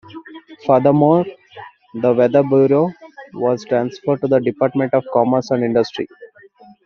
Furthermore, 0.65 1.27
the 1.93 2.11
Weather 2.11 2.41
Bureau 2.41 2.91
was 3.35 3.63
transferred 3.65 4.19
to 4.21 4.27
the 4.27 4.39
Department 4.39 4.95
of 4.95 5.03
Commerce 5.13 5.51
and 5.51 5.63
Industry. 5.63 6.07